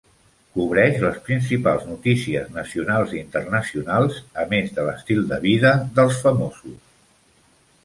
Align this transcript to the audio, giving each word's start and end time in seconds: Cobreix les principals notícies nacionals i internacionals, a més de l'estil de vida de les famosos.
Cobreix 0.53 0.95
les 1.01 1.19
principals 1.27 1.83
notícies 1.89 2.47
nacionals 2.55 3.13
i 3.17 3.21
internacionals, 3.25 4.19
a 4.45 4.47
més 4.55 4.75
de 4.81 4.89
l'estil 4.89 5.23
de 5.35 5.41
vida 5.47 5.77
de 6.01 6.09
les 6.11 6.21
famosos. 6.27 6.77